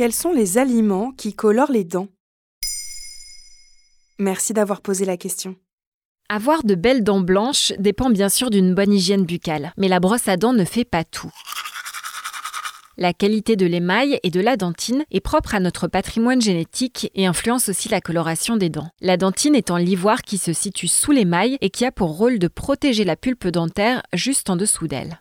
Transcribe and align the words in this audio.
Quels 0.00 0.14
sont 0.14 0.32
les 0.32 0.56
aliments 0.56 1.12
qui 1.12 1.34
colorent 1.34 1.70
les 1.70 1.84
dents? 1.84 2.08
Merci 4.18 4.54
d'avoir 4.54 4.80
posé 4.80 5.04
la 5.04 5.18
question. 5.18 5.56
Avoir 6.30 6.64
de 6.64 6.74
belles 6.74 7.04
dents 7.04 7.20
blanches 7.20 7.74
dépend 7.78 8.08
bien 8.08 8.30
sûr 8.30 8.48
d'une 8.48 8.74
bonne 8.74 8.94
hygiène 8.94 9.26
buccale, 9.26 9.74
mais 9.76 9.88
la 9.88 10.00
brosse 10.00 10.26
à 10.26 10.38
dents 10.38 10.54
ne 10.54 10.64
fait 10.64 10.86
pas 10.86 11.04
tout. 11.04 11.30
La 12.96 13.12
qualité 13.12 13.56
de 13.56 13.66
l'émail 13.66 14.18
et 14.22 14.30
de 14.30 14.40
la 14.40 14.56
dentine 14.56 15.04
est 15.10 15.20
propre 15.20 15.54
à 15.54 15.60
notre 15.60 15.86
patrimoine 15.86 16.40
génétique 16.40 17.10
et 17.14 17.26
influence 17.26 17.68
aussi 17.68 17.90
la 17.90 18.00
coloration 18.00 18.56
des 18.56 18.70
dents. 18.70 18.88
La 19.02 19.18
dentine 19.18 19.54
étant 19.54 19.76
l'ivoire 19.76 20.22
qui 20.22 20.38
se 20.38 20.54
situe 20.54 20.88
sous 20.88 21.12
l'émail 21.12 21.58
et 21.60 21.68
qui 21.68 21.84
a 21.84 21.92
pour 21.92 22.16
rôle 22.16 22.38
de 22.38 22.48
protéger 22.48 23.04
la 23.04 23.16
pulpe 23.16 23.48
dentaire 23.48 24.02
juste 24.14 24.48
en 24.48 24.56
dessous 24.56 24.88
d'elle. 24.88 25.20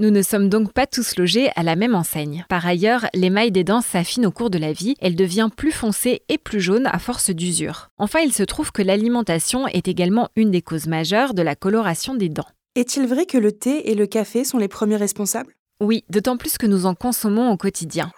Nous 0.00 0.10
ne 0.10 0.22
sommes 0.22 0.48
donc 0.48 0.72
pas 0.72 0.86
tous 0.86 1.16
logés 1.16 1.50
à 1.56 1.62
la 1.62 1.76
même 1.76 1.94
enseigne. 1.94 2.46
Par 2.48 2.64
ailleurs, 2.66 3.04
l'émail 3.12 3.52
des 3.52 3.64
dents 3.64 3.82
s'affine 3.82 4.24
au 4.24 4.30
cours 4.30 4.48
de 4.48 4.56
la 4.56 4.72
vie, 4.72 4.94
elle 4.98 5.14
devient 5.14 5.50
plus 5.54 5.72
foncée 5.72 6.22
et 6.30 6.38
plus 6.38 6.62
jaune 6.62 6.86
à 6.86 6.98
force 6.98 7.28
d'usure. 7.28 7.90
Enfin, 7.98 8.20
il 8.20 8.32
se 8.32 8.42
trouve 8.42 8.72
que 8.72 8.80
l'alimentation 8.80 9.68
est 9.68 9.88
également 9.88 10.30
une 10.36 10.50
des 10.50 10.62
causes 10.62 10.86
majeures 10.86 11.34
de 11.34 11.42
la 11.42 11.54
coloration 11.54 12.14
des 12.14 12.30
dents. 12.30 12.48
Est-il 12.76 13.06
vrai 13.06 13.26
que 13.26 13.36
le 13.36 13.52
thé 13.52 13.90
et 13.90 13.94
le 13.94 14.06
café 14.06 14.44
sont 14.44 14.56
les 14.56 14.68
premiers 14.68 14.96
responsables? 14.96 15.52
Oui, 15.82 16.02
d'autant 16.08 16.38
plus 16.38 16.56
que 16.56 16.66
nous 16.66 16.86
en 16.86 16.94
consommons 16.94 17.50
au 17.50 17.58
quotidien. 17.58 18.10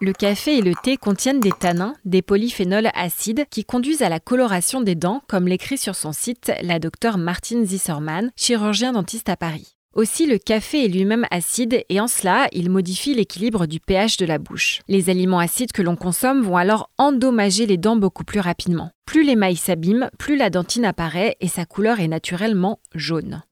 Le 0.00 0.12
café 0.12 0.58
et 0.58 0.62
le 0.62 0.74
thé 0.82 0.96
contiennent 0.96 1.40
des 1.40 1.52
tanins, 1.52 1.94
des 2.04 2.20
polyphénols 2.20 2.90
acides 2.94 3.46
qui 3.48 3.64
conduisent 3.64 4.02
à 4.02 4.08
la 4.08 4.20
coloration 4.20 4.80
des 4.80 4.96
dents, 4.96 5.22
comme 5.28 5.46
l'écrit 5.46 5.78
sur 5.78 5.94
son 5.94 6.12
site 6.12 6.52
la 6.62 6.78
docteure 6.78 7.16
Martine 7.16 7.64
Zisserman, 7.64 8.30
chirurgien 8.36 8.92
dentiste 8.92 9.28
à 9.28 9.36
Paris. 9.36 9.76
Aussi, 9.94 10.26
le 10.26 10.38
café 10.38 10.84
est 10.84 10.88
lui-même 10.88 11.24
acide 11.30 11.84
et 11.88 12.00
en 12.00 12.08
cela, 12.08 12.48
il 12.50 12.68
modifie 12.68 13.14
l'équilibre 13.14 13.66
du 13.66 13.78
pH 13.78 14.16
de 14.16 14.26
la 14.26 14.38
bouche. 14.38 14.80
Les 14.88 15.08
aliments 15.08 15.38
acides 15.38 15.70
que 15.70 15.82
l'on 15.82 15.94
consomme 15.94 16.42
vont 16.42 16.56
alors 16.56 16.90
endommager 16.98 17.64
les 17.64 17.76
dents 17.76 17.94
beaucoup 17.94 18.24
plus 18.24 18.40
rapidement. 18.40 18.90
Plus 19.06 19.22
l'émail 19.22 19.54
s'abîme, 19.54 20.10
plus 20.18 20.36
la 20.36 20.50
dentine 20.50 20.84
apparaît 20.84 21.36
et 21.40 21.46
sa 21.46 21.64
couleur 21.64 22.00
est 22.00 22.08
naturellement 22.08 22.80
jaune. 22.96 23.42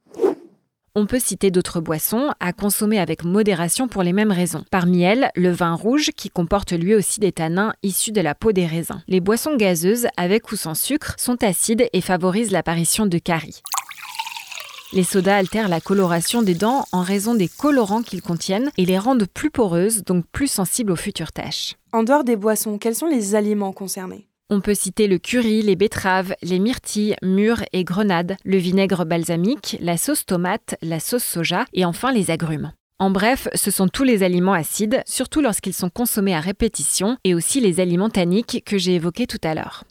On 0.94 1.06
peut 1.06 1.18
citer 1.18 1.50
d'autres 1.50 1.80
boissons 1.80 2.34
à 2.38 2.52
consommer 2.52 2.98
avec 2.98 3.24
modération 3.24 3.88
pour 3.88 4.02
les 4.02 4.12
mêmes 4.12 4.30
raisons. 4.30 4.62
Parmi 4.70 5.00
elles, 5.00 5.30
le 5.36 5.50
vin 5.50 5.72
rouge 5.72 6.10
qui 6.14 6.28
comporte 6.28 6.72
lui 6.72 6.94
aussi 6.94 7.18
des 7.18 7.32
tanins 7.32 7.72
issus 7.82 8.12
de 8.12 8.20
la 8.20 8.34
peau 8.34 8.52
des 8.52 8.66
raisins. 8.66 9.02
Les 9.08 9.20
boissons 9.20 9.56
gazeuses, 9.56 10.06
avec 10.18 10.52
ou 10.52 10.56
sans 10.56 10.74
sucre, 10.74 11.14
sont 11.16 11.42
acides 11.42 11.88
et 11.94 12.02
favorisent 12.02 12.50
l'apparition 12.50 13.06
de 13.06 13.16
caries. 13.16 13.62
Les 14.92 15.04
sodas 15.04 15.38
altèrent 15.38 15.70
la 15.70 15.80
coloration 15.80 16.42
des 16.42 16.54
dents 16.54 16.84
en 16.92 17.00
raison 17.00 17.34
des 17.34 17.48
colorants 17.48 18.02
qu'ils 18.02 18.20
contiennent 18.20 18.70
et 18.76 18.84
les 18.84 18.98
rendent 18.98 19.26
plus 19.32 19.50
poreuses, 19.50 20.04
donc 20.04 20.26
plus 20.30 20.48
sensibles 20.48 20.92
aux 20.92 20.96
futures 20.96 21.32
taches. 21.32 21.76
En 21.94 22.02
dehors 22.02 22.24
des 22.24 22.36
boissons, 22.36 22.76
quels 22.76 22.94
sont 22.94 23.06
les 23.06 23.34
aliments 23.34 23.72
concernés? 23.72 24.28
On 24.52 24.60
peut 24.60 24.74
citer 24.74 25.08
le 25.08 25.18
curry, 25.18 25.62
les 25.62 25.76
betteraves, 25.76 26.34
les 26.42 26.58
myrtilles, 26.58 27.16
mûres 27.22 27.64
et 27.72 27.84
grenades, 27.84 28.36
le 28.44 28.58
vinaigre 28.58 29.06
balsamique, 29.06 29.78
la 29.80 29.96
sauce 29.96 30.26
tomate, 30.26 30.76
la 30.82 31.00
sauce 31.00 31.24
soja 31.24 31.64
et 31.72 31.86
enfin 31.86 32.12
les 32.12 32.30
agrumes. 32.30 32.72
En 32.98 33.10
bref, 33.10 33.48
ce 33.54 33.70
sont 33.70 33.88
tous 33.88 34.04
les 34.04 34.22
aliments 34.22 34.52
acides, 34.52 35.02
surtout 35.06 35.40
lorsqu'ils 35.40 35.72
sont 35.72 35.88
consommés 35.88 36.34
à 36.34 36.40
répétition, 36.40 37.16
et 37.24 37.34
aussi 37.34 37.60
les 37.60 37.80
aliments 37.80 38.10
tanniques 38.10 38.62
que 38.66 38.76
j'ai 38.76 38.94
évoqués 38.94 39.26
tout 39.26 39.40
à 39.42 39.54
l'heure. 39.54 39.84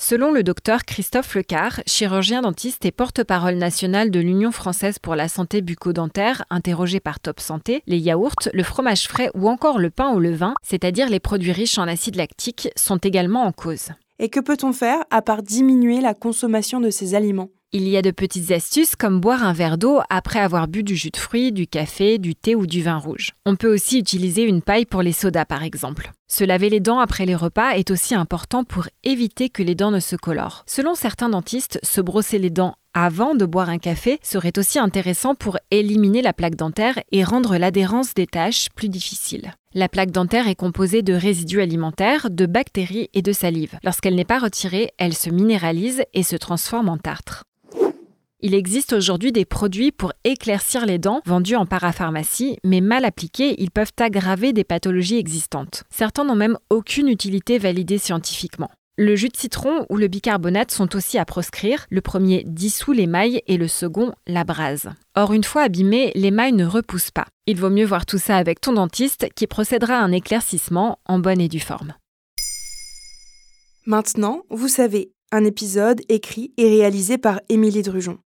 Selon 0.00 0.30
le 0.30 0.44
docteur 0.44 0.84
Christophe 0.84 1.34
Lecard, 1.34 1.80
chirurgien 1.84 2.42
dentiste 2.42 2.84
et 2.84 2.92
porte-parole 2.92 3.56
national 3.56 4.12
de 4.12 4.20
l'Union 4.20 4.52
française 4.52 5.00
pour 5.00 5.16
la 5.16 5.26
santé 5.26 5.60
bucco-dentaire, 5.60 6.44
interrogé 6.50 7.00
par 7.00 7.18
Top 7.18 7.40
Santé, 7.40 7.82
les 7.88 7.98
yaourts, 7.98 8.48
le 8.54 8.62
fromage 8.62 9.08
frais 9.08 9.28
ou 9.34 9.48
encore 9.48 9.80
le 9.80 9.90
pain 9.90 10.14
ou 10.14 10.20
le 10.20 10.32
vin, 10.32 10.54
c'est-à-dire 10.62 11.08
les 11.08 11.18
produits 11.18 11.50
riches 11.50 11.78
en 11.78 11.88
acide 11.88 12.14
lactique, 12.14 12.70
sont 12.76 12.98
également 12.98 13.42
en 13.42 13.50
cause. 13.50 13.88
Et 14.20 14.28
que 14.28 14.38
peut-on 14.38 14.72
faire 14.72 15.02
à 15.10 15.20
part 15.20 15.42
diminuer 15.42 16.00
la 16.00 16.14
consommation 16.14 16.78
de 16.78 16.90
ces 16.90 17.16
aliments? 17.16 17.48
Il 17.72 17.86
y 17.86 17.96
a 17.98 18.02
de 18.02 18.10
petites 18.10 18.50
astuces 18.50 18.96
comme 18.96 19.20
boire 19.20 19.44
un 19.44 19.52
verre 19.52 19.76
d'eau 19.76 20.00
après 20.08 20.38
avoir 20.38 20.68
bu 20.68 20.82
du 20.82 20.96
jus 20.96 21.10
de 21.10 21.16
fruits, 21.18 21.52
du 21.52 21.66
café, 21.66 22.18
du 22.18 22.34
thé 22.34 22.54
ou 22.54 22.66
du 22.66 22.82
vin 22.82 22.96
rouge. 22.96 23.32
On 23.44 23.56
peut 23.56 23.72
aussi 23.72 23.98
utiliser 23.98 24.42
une 24.42 24.62
paille 24.62 24.86
pour 24.86 25.02
les 25.02 25.12
sodas 25.12 25.44
par 25.44 25.62
exemple. 25.62 26.12
Se 26.30 26.44
laver 26.44 26.70
les 26.70 26.80
dents 26.80 26.98
après 26.98 27.26
les 27.26 27.34
repas 27.34 27.72
est 27.72 27.90
aussi 27.90 28.14
important 28.14 28.64
pour 28.64 28.88
éviter 29.04 29.50
que 29.50 29.62
les 29.62 29.74
dents 29.74 29.90
ne 29.90 30.00
se 30.00 30.16
colorent. 30.16 30.64
Selon 30.66 30.94
certains 30.94 31.28
dentistes, 31.28 31.78
se 31.82 32.00
brosser 32.00 32.38
les 32.38 32.50
dents 32.50 32.74
avant 32.94 33.34
de 33.34 33.44
boire 33.44 33.68
un 33.68 33.78
café 33.78 34.18
serait 34.22 34.58
aussi 34.58 34.78
intéressant 34.78 35.34
pour 35.34 35.58
éliminer 35.70 36.22
la 36.22 36.32
plaque 36.32 36.56
dentaire 36.56 36.98
et 37.12 37.22
rendre 37.22 37.56
l'adhérence 37.56 38.14
des 38.14 38.26
tâches 38.26 38.68
plus 38.74 38.88
difficile. 38.88 39.52
La 39.74 39.88
plaque 39.88 40.10
dentaire 40.10 40.48
est 40.48 40.54
composée 40.54 41.02
de 41.02 41.12
résidus 41.12 41.60
alimentaires, 41.60 42.28
de 42.30 42.46
bactéries 42.46 43.10
et 43.12 43.22
de 43.22 43.32
salive. 43.32 43.78
Lorsqu'elle 43.84 44.14
n'est 44.14 44.24
pas 44.24 44.38
retirée, 44.38 44.90
elle 44.98 45.14
se 45.14 45.30
minéralise 45.30 46.02
et 46.14 46.22
se 46.22 46.36
transforme 46.36 46.88
en 46.88 46.96
tartre. 46.96 47.44
Il 48.40 48.54
existe 48.54 48.92
aujourd'hui 48.92 49.32
des 49.32 49.44
produits 49.44 49.90
pour 49.90 50.12
éclaircir 50.22 50.86
les 50.86 50.98
dents 50.98 51.22
vendus 51.26 51.56
en 51.56 51.66
parapharmacie, 51.66 52.56
mais 52.62 52.80
mal 52.80 53.04
appliqués, 53.04 53.60
ils 53.60 53.72
peuvent 53.72 53.90
aggraver 53.98 54.52
des 54.52 54.62
pathologies 54.62 55.18
existantes. 55.18 55.82
Certains 55.90 56.22
n'ont 56.22 56.36
même 56.36 56.56
aucune 56.70 57.08
utilité 57.08 57.58
validée 57.58 57.98
scientifiquement. 57.98 58.70
Le 58.96 59.16
jus 59.16 59.28
de 59.28 59.36
citron 59.36 59.86
ou 59.90 59.96
le 59.96 60.06
bicarbonate 60.06 60.70
sont 60.70 60.94
aussi 60.94 61.18
à 61.18 61.24
proscrire. 61.24 61.86
Le 61.90 62.00
premier 62.00 62.44
dissout 62.46 62.92
l'émail 62.92 63.42
et 63.48 63.56
le 63.56 63.66
second 63.66 64.12
l'abrase. 64.28 64.88
Or, 65.16 65.32
une 65.32 65.42
fois 65.42 65.62
abîmé, 65.62 66.12
l'émail 66.14 66.52
ne 66.52 66.64
repousse 66.64 67.10
pas. 67.10 67.26
Il 67.46 67.58
vaut 67.58 67.70
mieux 67.70 67.86
voir 67.86 68.06
tout 68.06 68.18
ça 68.18 68.36
avec 68.36 68.60
ton 68.60 68.72
dentiste 68.72 69.26
qui 69.34 69.48
procédera 69.48 69.94
à 69.94 70.02
un 70.02 70.12
éclaircissement 70.12 71.00
en 71.06 71.18
bonne 71.18 71.40
et 71.40 71.48
due 71.48 71.58
forme. 71.58 71.94
Maintenant, 73.84 74.42
vous 74.48 74.68
savez, 74.68 75.10
un 75.32 75.44
épisode 75.44 76.02
écrit 76.08 76.52
et 76.56 76.68
réalisé 76.68 77.18
par 77.18 77.40
Émilie 77.48 77.82
Drujon. 77.82 78.18